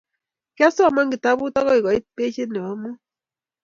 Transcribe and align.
Kiasomana 0.55 1.11
kitabu 1.13 1.43
akot 1.55 1.79
koit 1.85 2.03
pajit 2.15 2.49
nebo 2.51 2.67
amut 2.73 2.99